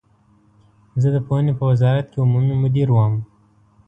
[1.01, 3.13] زه د پوهنې په وزارت کې عمومي مدیر وم.